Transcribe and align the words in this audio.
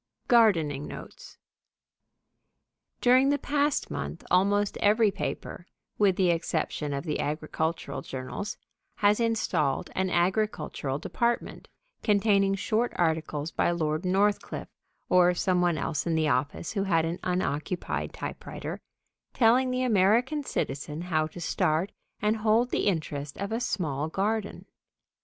V 0.23 0.29
GARDENING 0.29 0.87
NOTES 0.87 1.37
During 3.01 3.29
the 3.29 3.37
past 3.37 3.91
month 3.91 4.23
almost 4.31 4.75
every 4.79 5.11
paper, 5.11 5.67
with 5.99 6.15
the 6.15 6.31
exception 6.31 6.91
of 6.91 7.03
the 7.03 7.19
agricultural 7.19 8.01
journals, 8.01 8.57
has 8.95 9.19
installed 9.19 9.91
an 9.93 10.09
agricultural 10.09 10.97
department, 10.97 11.67
containing 12.01 12.55
short 12.55 12.93
articles 12.95 13.51
by 13.51 13.69
Lord 13.69 14.03
Northcliffe, 14.03 14.69
or 15.07 15.35
some 15.35 15.61
one 15.61 15.77
else 15.77 16.07
in 16.07 16.15
the 16.15 16.29
office 16.29 16.71
who 16.71 16.85
had 16.85 17.05
an 17.05 17.19
unoccupied 17.21 18.11
typewriter, 18.11 18.81
telling 19.35 19.69
the 19.69 19.83
American 19.83 20.41
citizen 20.41 21.01
how 21.01 21.27
to 21.27 21.39
start 21.39 21.91
and 22.19 22.37
hold 22.37 22.71
the 22.71 22.87
interest 22.87 23.37
of 23.37 23.51
a 23.51 23.59
small 23.59 24.07
garden. 24.07 24.65